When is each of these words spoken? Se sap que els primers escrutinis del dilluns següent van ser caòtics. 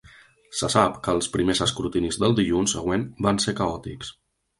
Se 0.59 0.67
sap 0.75 0.95
que 1.07 1.13
els 1.17 1.27
primers 1.35 1.61
escrutinis 1.65 2.17
del 2.23 2.33
dilluns 2.39 2.73
següent 2.77 3.05
van 3.27 3.41
ser 3.45 3.55
caòtics. 3.61 4.11